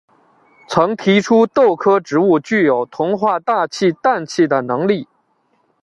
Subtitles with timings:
[0.67, 5.07] 曾提出豆科植物具有同化大气氮气的能力。